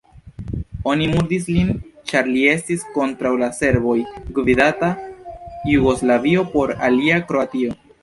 [0.93, 1.69] Oni murdis lin,
[2.13, 4.93] ĉar li estis kontraŭ la serboj-gvidata
[5.77, 7.83] Jugoslavio, por alia Kroatio.